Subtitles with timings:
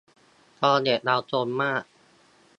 [0.63, 1.83] ตอนเด็กเราซนมาก